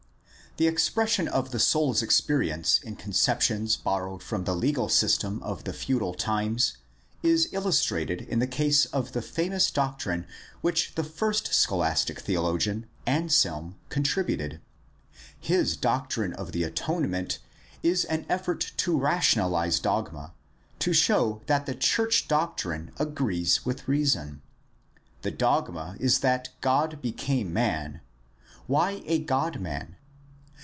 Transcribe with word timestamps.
—The 0.57 0.67
expression 0.67 1.29
of 1.29 1.51
the 1.51 1.59
soul's 1.59 2.01
experience 2.01 2.79
in 2.79 2.97
conceptions 2.97 3.77
borrowed 3.77 4.21
from 4.21 4.43
the 4.43 4.53
legal 4.53 4.89
system 4.89 5.41
of 5.43 5.63
the 5.63 5.71
feudal 5.71 6.13
times 6.13 6.75
is 7.23 7.47
illustrated 7.53 8.19
in 8.23 8.39
the 8.39 8.47
case 8.47 8.83
of 8.87 9.13
DEVELOPMENT 9.13 9.13
OF 9.13 9.13
THE 9.13 9.21
CATHOLIC 9.21 9.61
CHURCH 9.61 10.03
349 10.03 10.17
the 10.59 10.73
famous 10.75 10.91
doctrine 10.91 10.91
which 10.91 10.95
the 10.95 11.03
first 11.17 11.53
scholastic 11.53 12.19
theologian, 12.19 12.85
Anselm, 13.07 13.75
contributed. 13.87 14.59
His 15.39 15.77
doctrine 15.77 16.33
of 16.33 16.51
the 16.51 16.63
atonement 16.65 17.39
is 17.81 18.03
an 18.03 18.25
effort 18.27 18.73
to 18.75 18.97
rationalize 18.97 19.79
dogma, 19.79 20.33
to 20.79 20.91
show 20.91 21.41
that 21.45 21.65
the 21.65 21.75
church 21.75 22.27
doctrine 22.27 22.91
agrees 22.99 23.63
with 23.65 23.87
reason. 23.87 24.41
The 25.21 25.31
dogma 25.31 25.95
is 26.01 26.19
that 26.19 26.49
God 26.59 27.01
became 27.01 27.53
man. 27.53 28.01
Why 28.67 29.01
a 29.05 29.17
God 29.19 29.61
man 29.61 29.95